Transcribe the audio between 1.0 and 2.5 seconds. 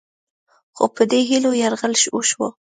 دې هیلو یرغل وشو